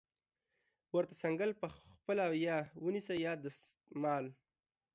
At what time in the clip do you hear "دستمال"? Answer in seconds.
3.43-4.25